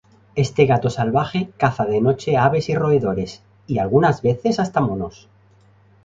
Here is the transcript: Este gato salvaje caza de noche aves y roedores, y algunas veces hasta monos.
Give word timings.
Este 0.33 0.65
gato 0.65 0.89
salvaje 0.89 1.51
caza 1.61 1.85
de 1.85 2.01
noche 2.01 2.35
aves 2.35 2.69
y 2.69 2.75
roedores, 2.75 3.43
y 3.67 3.77
algunas 3.77 4.23
veces 4.23 4.59
hasta 4.59 4.81
monos. 4.81 5.29